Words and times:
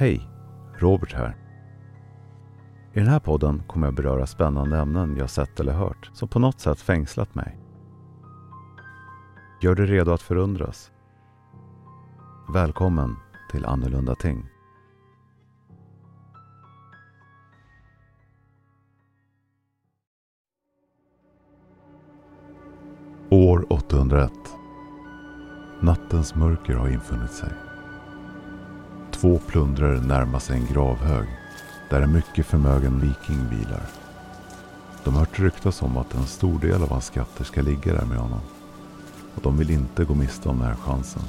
Hej! 0.00 0.28
Robert 0.78 1.12
här. 1.12 1.36
I 2.92 2.98
den 2.98 3.08
här 3.08 3.20
podden 3.20 3.62
kommer 3.66 3.86
jag 3.86 3.94
beröra 3.94 4.26
spännande 4.26 4.78
ämnen 4.78 5.16
jag 5.16 5.30
sett 5.30 5.60
eller 5.60 5.72
hört 5.72 6.10
som 6.12 6.28
på 6.28 6.38
något 6.38 6.60
sätt 6.60 6.80
fängslat 6.80 7.34
mig. 7.34 7.58
Gör 9.62 9.74
dig 9.74 9.86
redo 9.86 10.12
att 10.12 10.22
förundras. 10.22 10.90
Välkommen 12.54 13.16
till 13.50 13.64
Annorlunda 13.64 14.14
Ting. 14.14 14.46
År 23.30 23.72
801. 23.72 24.32
Nattens 25.80 26.34
mörker 26.34 26.74
har 26.74 26.88
infunnit 26.88 27.32
sig. 27.32 27.67
Två 29.20 29.38
plundrare 29.46 30.00
närmar 30.00 30.38
sig 30.38 30.56
en 30.56 30.66
gravhög 30.66 31.28
där 31.90 32.02
en 32.02 32.12
mycket 32.12 32.46
förmögen 32.46 33.00
viking 33.00 33.48
vilar. 33.50 33.82
De 35.04 35.14
har 35.14 35.20
hört 35.20 35.40
ryktas 35.40 35.82
om 35.82 35.96
att 35.96 36.14
en 36.14 36.26
stor 36.26 36.58
del 36.58 36.82
av 36.82 36.90
hans 36.90 37.06
skatter 37.06 37.44
ska 37.44 37.62
ligga 37.62 37.92
där 37.92 38.04
med 38.04 38.18
honom. 38.18 38.40
Och 39.34 39.42
de 39.42 39.56
vill 39.56 39.70
inte 39.70 40.04
gå 40.04 40.14
miste 40.14 40.48
om 40.48 40.58
den 40.58 40.66
här 40.66 40.74
chansen. 40.74 41.22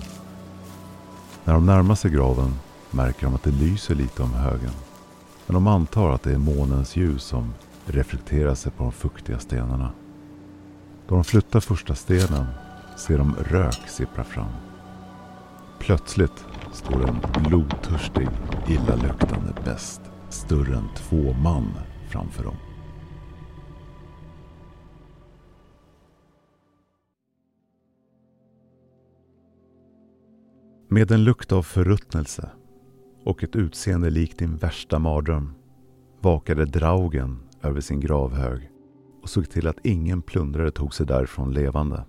När 1.44 1.54
de 1.54 1.66
närmar 1.66 1.95
sig 1.95 2.12
graven 2.12 2.54
märker 2.91 3.26
de 3.26 3.36
att 3.36 3.44
det 3.44 3.52
lyser 3.52 3.95
lite 3.95 4.23
om 4.23 4.34
högen. 4.34 4.73
Men 5.48 5.53
de 5.53 5.67
antar 5.67 6.12
att 6.12 6.23
det 6.23 6.34
är 6.34 6.38
månens 6.38 6.95
ljus 6.95 7.23
som 7.23 7.53
reflekterar 7.86 8.56
sig 8.56 8.72
på 8.72 8.84
de 8.84 8.92
fuktiga 8.92 9.40
stenarna. 9.40 9.92
Då 11.08 11.16
de 11.16 11.23
flyttar 11.23 11.59
första 11.59 11.95
stenen 11.95 12.45
ser 12.98 13.17
de 13.17 13.36
rök 13.36 13.90
sippra 13.90 14.23
fram. 14.23 14.69
Plötsligt 15.80 16.46
står 16.72 17.10
en 17.10 17.44
blodtörstig, 17.44 18.28
illaluktande 18.68 19.54
bäst 19.66 20.02
större 20.30 20.76
än 20.76 20.90
två 20.96 21.34
man 21.34 21.73
framför 22.09 22.44
dem. 22.44 22.56
Med 30.92 31.12
en 31.12 31.23
lukt 31.23 31.52
av 31.52 31.64
förruttnelse 31.64 32.50
och 33.23 33.44
ett 33.44 33.56
utseende 33.56 34.09
likt 34.09 34.40
din 34.40 34.56
värsta 34.56 35.00
mardröm 35.00 35.53
vakade 36.22 36.66
Draugen 36.66 37.40
över 37.62 37.81
sin 37.81 38.00
gravhög 38.00 38.70
och 39.22 39.30
såg 39.30 39.50
till 39.50 39.68
att 39.68 39.86
ingen 39.86 40.22
plundrare 40.22 40.72
tog 40.72 40.94
sig 40.94 41.06
därifrån 41.06 41.53
levande. 41.53 42.06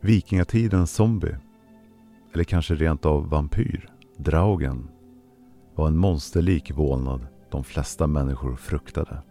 Vikingatidens 0.00 0.92
zombie, 0.92 1.36
eller 2.36 2.44
kanske 2.44 2.74
rent 2.74 3.06
av 3.06 3.28
vampyr, 3.28 3.90
Draugen, 4.16 4.88
var 5.74 5.86
en 5.88 5.96
monsterlik 5.96 6.70
vålnad 6.70 7.26
de 7.50 7.64
flesta 7.64 8.06
människor 8.06 8.56
fruktade. 8.56 9.22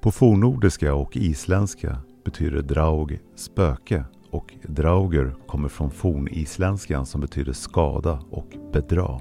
På 0.00 0.10
fornordiska 0.10 0.94
och 0.94 1.16
isländska 1.16 1.98
betyder 2.24 2.62
draug 2.62 3.18
spöke 3.34 4.04
och 4.30 4.54
drauger 4.62 5.34
kommer 5.46 5.68
från 5.68 5.90
fornisländskan 5.90 7.06
som 7.06 7.20
betyder 7.20 7.52
skada 7.52 8.20
och 8.30 8.56
bedra. 8.72 9.20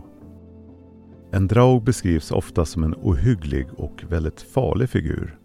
En 1.32 1.48
draug 1.48 1.84
beskrivs 1.84 2.32
ofta 2.32 2.66
som 2.66 2.84
en 2.84 2.96
ohygglig 2.96 3.68
och 3.78 4.04
väldigt 4.10 4.42
farlig 4.42 4.90
figur. 4.90 5.40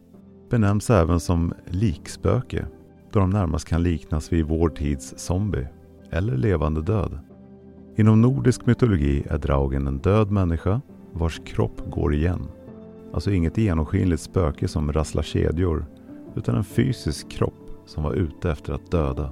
Benämns 0.50 0.90
även 0.90 1.20
som 1.20 1.54
likspöke 1.66 2.66
då 3.12 3.20
de 3.20 3.30
närmast 3.30 3.68
kan 3.68 3.82
liknas 3.82 4.32
vid 4.32 4.46
vår 4.46 4.68
tids 4.68 5.14
zombie 5.16 5.68
eller 6.10 6.36
levande 6.36 6.82
död. 6.82 7.18
Inom 7.96 8.20
nordisk 8.20 8.66
mytologi 8.66 9.24
är 9.30 9.38
draugen 9.38 9.86
en 9.86 9.98
död 9.98 10.30
människa 10.30 10.80
vars 11.12 11.40
kropp 11.44 11.90
går 11.90 12.14
igen. 12.14 12.48
Alltså 13.12 13.30
inget 13.30 13.58
genomskinligt 13.58 14.22
spöke 14.22 14.68
som 14.68 14.92
rasslar 14.92 15.22
kedjor 15.22 15.86
utan 16.36 16.54
en 16.54 16.64
fysisk 16.64 17.30
kropp 17.30 17.70
som 17.86 18.02
var 18.02 18.12
ute 18.12 18.50
efter 18.50 18.72
att 18.72 18.90
döda. 18.90 19.30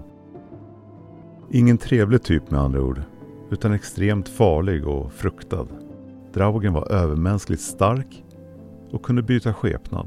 Ingen 1.50 1.78
trevlig 1.78 2.22
typ 2.22 2.50
med 2.50 2.60
andra 2.60 2.82
ord, 2.82 3.02
utan 3.50 3.72
extremt 3.72 4.28
farlig 4.28 4.86
och 4.86 5.12
fruktad. 5.12 5.66
Draugen 6.32 6.72
var 6.72 6.92
övermänskligt 6.92 7.62
stark 7.62 8.24
och 8.90 9.02
kunde 9.02 9.22
byta 9.22 9.54
skepnad. 9.54 10.06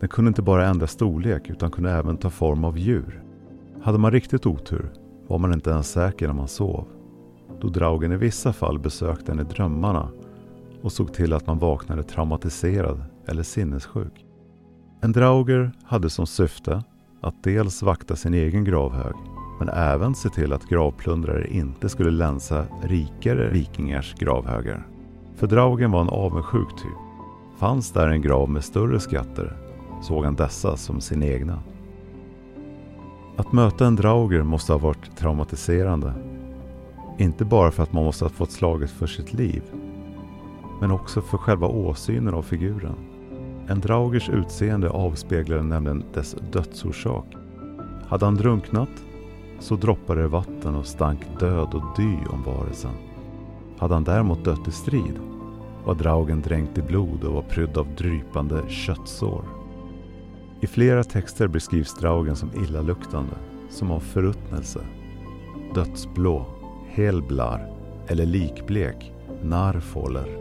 Den 0.00 0.08
kunde 0.08 0.28
inte 0.28 0.42
bara 0.42 0.66
ändra 0.66 0.86
storlek 0.86 1.50
utan 1.50 1.70
kunde 1.70 1.90
även 1.90 2.16
ta 2.16 2.30
form 2.30 2.64
av 2.64 2.78
djur. 2.78 3.22
Hade 3.82 3.98
man 3.98 4.10
riktigt 4.10 4.46
otur 4.46 4.92
var 5.26 5.38
man 5.38 5.52
inte 5.52 5.70
ens 5.70 5.90
säker 5.90 6.26
när 6.26 6.34
man 6.34 6.48
sov. 6.48 6.88
Då 7.60 7.68
Draugen 7.68 8.12
i 8.12 8.16
vissa 8.16 8.52
fall 8.52 8.78
besökte 8.78 9.32
en 9.32 9.40
i 9.40 9.44
drömmarna 9.44 10.08
och 10.82 10.92
såg 10.92 11.14
till 11.14 11.32
att 11.32 11.46
man 11.46 11.58
vaknade 11.58 12.02
traumatiserad 12.02 13.04
eller 13.26 13.42
sinnessjuk. 13.42 14.24
En 15.00 15.12
Drauger 15.12 15.72
hade 15.84 16.10
som 16.10 16.26
syfte 16.26 16.84
att 17.20 17.42
dels 17.42 17.82
vakta 17.82 18.16
sin 18.16 18.34
egen 18.34 18.64
gravhög 18.64 19.14
men 19.58 19.68
även 19.68 20.14
se 20.14 20.28
till 20.28 20.52
att 20.52 20.68
gravplundrare 20.68 21.48
inte 21.48 21.88
skulle 21.88 22.10
länsa 22.10 22.66
rikare 22.82 23.50
vikingars 23.50 24.14
gravhögar. 24.14 24.86
För 25.36 25.46
Draugen 25.46 25.90
var 25.90 26.00
en 26.00 26.08
avundsjuk 26.08 26.68
typ. 26.76 26.96
Fanns 27.58 27.92
där 27.92 28.08
en 28.08 28.22
grav 28.22 28.50
med 28.50 28.64
större 28.64 29.00
skatter 29.00 29.56
såg 30.02 30.24
han 30.24 30.34
dessa 30.34 30.76
som 30.76 31.00
sin 31.00 31.22
egna. 31.22 31.58
Att 33.36 33.52
möta 33.52 33.86
en 33.86 33.96
Drauger 33.96 34.42
måste 34.42 34.72
ha 34.72 34.78
varit 34.78 35.16
traumatiserande. 35.16 36.12
Inte 37.18 37.44
bara 37.44 37.70
för 37.70 37.82
att 37.82 37.92
man 37.92 38.04
måste 38.04 38.24
ha 38.24 38.30
fått 38.30 38.50
slaget 38.50 38.90
för 38.90 39.06
sitt 39.06 39.32
liv 39.32 39.62
men 40.80 40.90
också 40.90 41.20
för 41.20 41.38
själva 41.38 41.66
åsynen 41.66 42.34
av 42.34 42.42
figuren. 42.42 42.94
En 43.68 43.80
Draugers 43.80 44.28
utseende 44.28 44.90
avspeglade 44.90 45.62
nämligen 45.62 46.04
dess 46.14 46.36
dödsorsak. 46.52 47.24
Hade 48.08 48.24
han 48.24 48.34
drunknat 48.34 48.88
så 49.60 49.76
droppade 49.76 50.22
det 50.22 50.28
vatten 50.28 50.74
och 50.74 50.86
stank 50.86 51.20
död 51.40 51.74
och 51.74 51.96
dy 51.96 52.16
om 52.30 52.42
varelsen. 52.46 52.94
Hade 53.78 53.94
han 53.94 54.04
däremot 54.04 54.44
dött 54.44 54.68
i 54.68 54.70
strid 54.70 55.20
var 55.84 55.94
draugen 55.94 56.42
dränkt 56.42 56.78
i 56.78 56.82
blod 56.82 57.24
och 57.24 57.34
var 57.34 57.42
prydd 57.42 57.76
av 57.76 57.94
drypande 57.96 58.62
köttsår. 58.68 59.44
I 60.60 60.66
flera 60.66 61.04
texter 61.04 61.48
beskrivs 61.48 61.94
draugen 61.94 62.36
som 62.36 62.50
illaluktande, 62.54 63.34
som 63.70 63.90
av 63.90 64.00
förruttnelse, 64.00 64.80
dödsblå, 65.74 66.46
helblar 66.96 67.72
eller 68.06 68.26
likblek, 68.26 69.12
narfåler 69.42 70.38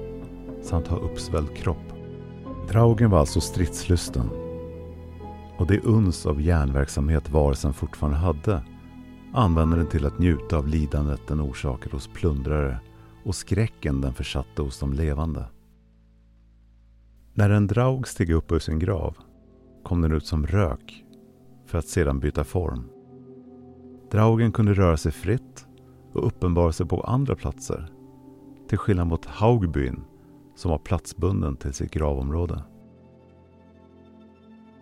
samt 0.62 0.88
ha 0.88 0.98
uppsvälld 0.98 1.56
kropp. 1.56 1.94
Draugen 2.70 3.10
var 3.10 3.20
alltså 3.20 3.42
stridslysten 3.42 4.30
och 5.58 5.68
det 5.68 5.80
uns 5.80 6.26
av 6.26 6.42
järnverksamhet 6.42 7.30
varelsen 7.30 7.74
fortfarande 7.74 8.18
hade 8.18 8.64
använde 9.34 9.78
den 9.78 9.88
till 9.88 10.06
att 10.06 10.20
njuta 10.20 10.58
av 10.58 10.68
lidandet 10.68 11.28
den 11.28 11.42
orsakade 11.42 11.96
hos 11.96 12.08
plundrare 12.08 12.80
och 13.26 13.36
skräcken 13.36 14.02
den 14.02 14.14
försatte 14.14 14.62
hos 14.62 14.80
de 14.80 14.94
levande. 14.94 15.46
När 17.34 17.50
en 17.50 17.68
draug 17.68 18.08
steg 18.08 18.30
upp 18.30 18.52
ur 18.52 18.60
sin 18.60 18.80
grav 18.80 19.18
kom 19.84 20.02
den 20.02 20.12
ut 20.12 20.26
som 20.26 20.48
rök 20.48 21.06
för 21.66 21.78
att 21.78 21.88
sedan 21.88 22.20
byta 22.20 22.44
form. 22.44 22.90
Draugen 24.12 24.52
kunde 24.52 24.74
röra 24.74 24.98
sig 24.98 25.12
fritt 25.12 25.66
och 26.16 26.28
uppenbarelse 26.28 26.78
sig 26.78 26.86
på 26.86 27.02
andra 27.02 27.36
platser. 27.36 27.88
Till 28.70 28.78
skillnad 28.78 29.08
mot 29.08 29.26
Haugbyn 29.26 30.04
som 30.56 30.72
var 30.72 30.78
platsbunden 30.78 31.56
till 31.56 31.74
sitt 31.74 31.92
gravområde. 31.92 32.64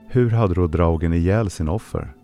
Hur 0.08 0.30
hade 0.30 0.54
då 0.54 0.68
Draugen 0.68 1.14
ihjäl 1.14 1.50
sina 1.50 1.72
offer? 1.72 2.16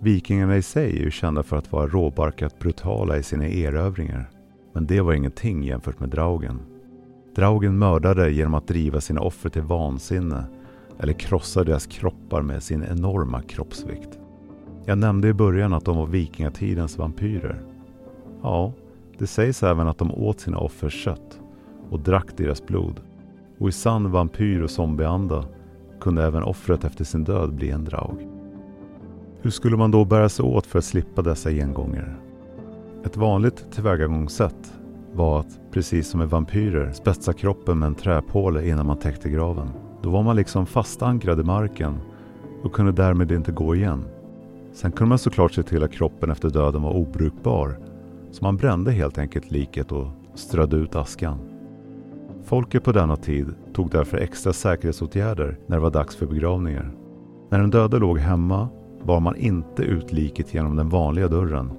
Vikingarna 0.00 0.56
i 0.56 0.62
sig 0.62 0.98
är 0.98 1.04
ju 1.04 1.10
kända 1.10 1.42
för 1.42 1.56
att 1.56 1.72
vara 1.72 1.86
råbarkat 1.86 2.58
brutala 2.58 3.16
i 3.16 3.22
sina 3.22 3.48
erövringar. 3.48 4.30
Men 4.72 4.86
det 4.86 5.00
var 5.00 5.12
ingenting 5.12 5.64
jämfört 5.64 6.00
med 6.00 6.08
Draugen. 6.08 6.60
Draugen 7.34 7.78
mördade 7.78 8.30
genom 8.30 8.54
att 8.54 8.68
driva 8.68 9.00
sina 9.00 9.20
offer 9.20 9.48
till 9.48 9.62
vansinne 9.62 10.44
eller 10.98 11.12
krossa 11.12 11.64
deras 11.64 11.86
kroppar 11.86 12.42
med 12.42 12.62
sin 12.62 12.84
enorma 12.84 13.42
kroppsvikt. 13.42 14.18
Jag 14.84 14.98
nämnde 14.98 15.28
i 15.28 15.32
början 15.32 15.72
att 15.72 15.84
de 15.84 15.96
var 15.96 16.06
vikingatidens 16.06 16.98
vampyrer. 16.98 17.62
Ja, 18.42 18.72
det 19.18 19.26
sägs 19.26 19.62
även 19.62 19.88
att 19.88 19.98
de 19.98 20.12
åt 20.12 20.40
sina 20.40 20.58
offers 20.58 21.04
kött 21.04 21.40
och 21.90 22.00
drack 22.00 22.36
deras 22.36 22.66
blod. 22.66 23.00
Och 23.58 23.68
i 23.68 23.72
sann 23.72 24.10
vampyr 24.10 24.62
och 24.62 24.70
zombieanda 24.70 25.44
kunde 26.00 26.24
även 26.24 26.42
offret 26.42 26.84
efter 26.84 27.04
sin 27.04 27.24
död 27.24 27.54
bli 27.54 27.70
en 27.70 27.84
draug. 27.84 28.28
Hur 29.40 29.50
skulle 29.50 29.76
man 29.76 29.90
då 29.90 30.04
bära 30.04 30.28
sig 30.28 30.44
åt 30.44 30.66
för 30.66 30.78
att 30.78 30.84
slippa 30.84 31.22
dessa 31.22 31.50
gengångare? 31.50 32.14
Ett 33.04 33.16
vanligt 33.16 33.66
tillvägagångssätt 33.70 34.74
var 35.12 35.40
att, 35.40 35.60
precis 35.70 36.08
som 36.08 36.20
med 36.20 36.30
vampyrer, 36.30 36.92
spetsa 36.92 37.32
kroppen 37.32 37.78
med 37.78 37.86
en 37.86 37.94
träpåle 37.94 38.68
innan 38.68 38.86
man 38.86 38.98
täckte 38.98 39.30
graven. 39.30 39.68
Då 40.02 40.10
var 40.10 40.22
man 40.22 40.36
liksom 40.36 40.66
fastankrad 40.66 41.40
i 41.40 41.42
marken 41.42 42.00
och 42.62 42.72
kunde 42.72 42.92
därmed 42.92 43.32
inte 43.32 43.52
gå 43.52 43.74
igen. 43.74 44.04
Sen 44.72 44.92
kunde 44.92 45.08
man 45.08 45.18
såklart 45.18 45.52
se 45.52 45.62
till 45.62 45.82
att 45.82 45.92
kroppen 45.92 46.30
efter 46.30 46.50
döden 46.50 46.82
var 46.82 46.96
obrukbar, 46.96 47.78
så 48.30 48.44
man 48.44 48.56
brände 48.56 48.92
helt 48.92 49.18
enkelt 49.18 49.50
liket 49.50 49.92
och 49.92 50.06
strödde 50.34 50.76
ut 50.76 50.96
askan. 50.96 51.38
Folket 52.44 52.84
på 52.84 52.92
denna 52.92 53.16
tid 53.16 53.54
tog 53.72 53.90
därför 53.90 54.18
extra 54.18 54.52
säkerhetsåtgärder 54.52 55.58
när 55.66 55.76
det 55.76 55.82
var 55.82 55.90
dags 55.90 56.16
för 56.16 56.26
begravningar. 56.26 56.94
När 57.50 57.58
den 57.58 57.70
döde 57.70 57.98
låg 57.98 58.18
hemma 58.18 58.68
bar 59.04 59.20
man 59.20 59.36
inte 59.36 59.82
ut 59.82 60.12
liket 60.12 60.54
genom 60.54 60.76
den 60.76 60.88
vanliga 60.88 61.28
dörren 61.28 61.70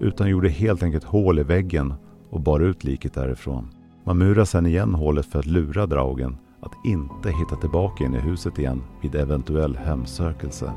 utan 0.00 0.28
gjorde 0.28 0.48
helt 0.48 0.82
enkelt 0.82 1.04
hål 1.04 1.38
i 1.38 1.42
väggen 1.42 1.94
och 2.30 2.40
bar 2.40 2.60
ut 2.60 2.84
liket 2.84 3.14
därifrån. 3.14 3.68
Man 4.04 4.18
murade 4.18 4.46
sedan 4.46 4.66
igen 4.66 4.94
hålet 4.94 5.26
för 5.26 5.38
att 5.38 5.46
lura 5.46 5.86
Draugen 5.86 6.36
att 6.60 6.72
inte 6.84 7.30
hitta 7.30 7.56
tillbaka 7.56 8.04
in 8.04 8.14
i 8.14 8.18
huset 8.18 8.58
igen 8.58 8.82
vid 9.02 9.14
eventuell 9.14 9.76
hemsökelse. 9.76 10.72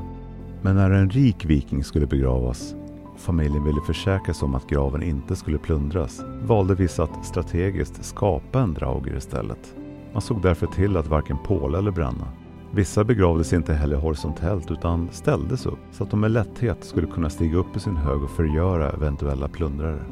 Men 0.62 0.76
när 0.76 0.90
en 0.90 1.10
rik 1.10 1.44
viking 1.44 1.84
skulle 1.84 2.06
begravas 2.06 2.74
familjen 3.22 3.64
ville 3.64 3.80
försäkra 3.80 4.34
sig 4.34 4.46
om 4.46 4.54
att 4.54 4.68
graven 4.68 5.02
inte 5.02 5.36
skulle 5.36 5.58
plundras 5.58 6.20
valde 6.42 6.74
vissa 6.74 7.02
att 7.02 7.26
strategiskt 7.26 8.04
skapa 8.04 8.60
en 8.60 8.74
drauger 8.74 9.16
istället. 9.16 9.74
Man 10.12 10.22
såg 10.22 10.42
därför 10.42 10.66
till 10.66 10.96
att 10.96 11.06
varken 11.06 11.38
påla 11.38 11.78
eller 11.78 11.90
bränna. 11.90 12.28
Vissa 12.74 13.04
begravdes 13.04 13.52
inte 13.52 13.74
heller 13.74 13.96
horisontellt 13.96 14.70
utan 14.70 15.08
ställdes 15.12 15.66
upp 15.66 15.78
så 15.92 16.04
att 16.04 16.10
de 16.10 16.20
med 16.20 16.30
lätthet 16.30 16.84
skulle 16.84 17.06
kunna 17.06 17.30
stiga 17.30 17.56
upp 17.56 17.76
i 17.76 17.80
sin 17.80 17.96
hög 17.96 18.22
och 18.22 18.30
förgöra 18.30 18.90
eventuella 18.90 19.48
plundrare. 19.48 20.04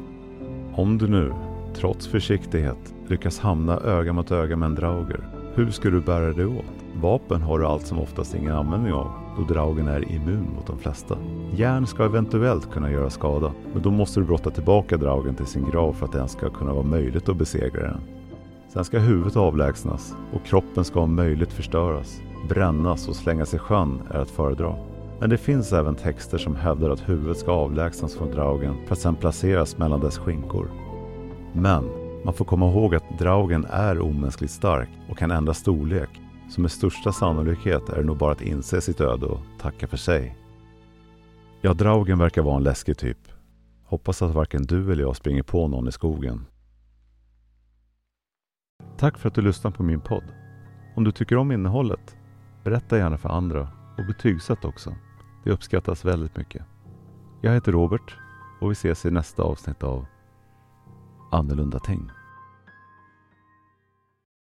Om 0.73 0.97
du 0.97 1.07
nu, 1.07 1.33
trots 1.75 2.07
försiktighet, 2.07 2.95
lyckas 3.07 3.39
hamna 3.39 3.79
öga 3.79 4.13
mot 4.13 4.31
öga 4.31 4.55
med 4.55 4.65
en 4.65 4.75
drauger, 4.75 5.40
hur 5.55 5.71
ska 5.71 5.89
du 5.89 6.01
bära 6.01 6.33
dig 6.33 6.45
åt? 6.45 6.65
Vapen 7.01 7.41
har 7.41 7.59
du 7.59 7.65
allt 7.65 7.87
som 7.87 7.99
oftast 7.99 8.35
ingen 8.35 8.55
användning 8.55 8.93
av 8.93 9.11
då 9.37 9.53
draugen 9.53 9.87
är 9.87 10.11
immun 10.11 10.53
mot 10.55 10.67
de 10.67 10.77
flesta. 10.77 11.17
Järn 11.51 11.87
ska 11.87 12.05
eventuellt 12.05 12.71
kunna 12.71 12.91
göra 12.91 13.09
skada, 13.09 13.51
men 13.73 13.81
då 13.81 13.91
måste 13.91 14.19
du 14.19 14.25
brotta 14.25 14.49
tillbaka 14.49 14.97
draugen 14.97 15.35
till 15.35 15.45
sin 15.45 15.69
grav 15.69 15.93
för 15.93 16.05
att 16.05 16.11
det 16.11 16.17
ens 16.17 16.31
ska 16.31 16.49
kunna 16.49 16.73
vara 16.73 16.83
möjligt 16.83 17.29
att 17.29 17.37
besegra 17.37 17.81
den. 17.81 18.01
Sen 18.73 18.85
ska 18.85 18.99
huvudet 18.99 19.37
avlägsnas 19.37 20.15
och 20.33 20.45
kroppen 20.45 20.83
ska 20.83 20.99
om 20.99 21.15
möjligt 21.15 21.53
förstöras. 21.53 22.21
Brännas 22.49 23.07
och 23.07 23.15
slängas 23.15 23.53
i 23.53 23.57
sjön 23.57 24.01
är 24.09 24.19
att 24.19 24.29
föredra. 24.29 24.75
Men 25.19 25.29
det 25.29 25.37
finns 25.37 25.73
även 25.73 25.95
texter 25.95 26.37
som 26.37 26.55
hävdar 26.55 26.89
att 26.89 27.09
huvudet 27.09 27.37
ska 27.37 27.51
avlägsnas 27.51 28.15
från 28.15 28.31
draugen 28.31 28.75
för 28.87 28.93
att 28.93 28.99
sedan 28.99 29.15
placeras 29.15 29.77
mellan 29.77 29.99
dess 29.99 30.17
skinkor. 30.17 30.67
Men 31.53 32.00
man 32.23 32.33
får 32.33 32.45
komma 32.45 32.69
ihåg 32.69 32.95
att 32.95 33.19
draugen 33.19 33.65
är 33.69 33.99
omänskligt 33.99 34.51
stark 34.51 34.89
och 35.09 35.17
kan 35.17 35.31
ändra 35.31 35.53
storlek. 35.53 36.09
Så 36.49 36.61
med 36.61 36.71
största 36.71 37.11
sannolikhet 37.11 37.89
är 37.89 37.97
det 37.97 38.03
nog 38.03 38.17
bara 38.17 38.31
att 38.31 38.41
inse 38.41 38.81
sitt 38.81 39.01
öde 39.01 39.25
och 39.25 39.39
tacka 39.59 39.87
för 39.87 39.97
sig. 39.97 40.37
Ja, 41.61 41.73
draugen 41.73 42.19
verkar 42.19 42.41
vara 42.41 42.57
en 42.57 42.63
läskig 42.63 42.97
typ. 42.97 43.17
Hoppas 43.85 44.21
att 44.21 44.33
varken 44.33 44.63
du 44.63 44.91
eller 44.91 45.03
jag 45.03 45.15
springer 45.15 45.43
på 45.43 45.67
någon 45.67 45.87
i 45.87 45.91
skogen. 45.91 46.45
Tack 48.97 49.17
för 49.17 49.27
att 49.27 49.35
du 49.35 49.41
lyssnar 49.41 49.71
på 49.71 49.83
min 49.83 50.01
podd. 50.01 50.23
Om 50.95 51.03
du 51.03 51.11
tycker 51.11 51.37
om 51.37 51.51
innehållet, 51.51 52.17
berätta 52.63 52.97
gärna 52.97 53.17
för 53.17 53.29
andra 53.29 53.69
och 53.97 54.05
betygsätt 54.05 54.65
också. 54.65 54.95
Det 55.43 55.51
uppskattas 55.51 56.05
väldigt 56.05 56.37
mycket. 56.37 56.65
Jag 57.41 57.53
heter 57.53 57.71
Robert 57.71 58.17
och 58.61 58.69
vi 58.69 58.71
ses 58.71 59.05
i 59.05 59.11
nästa 59.11 59.43
avsnitt 59.43 59.83
av 59.83 60.05
Annorlunda 61.31 61.79
ting. 61.79 62.20